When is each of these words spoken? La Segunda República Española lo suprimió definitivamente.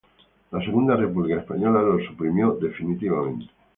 La 0.49 0.59
Segunda 0.65 0.95
República 0.95 1.35
Española 1.39 1.79
lo 1.83 1.99
suprimió 2.03 2.57
definitivamente. 2.59 3.51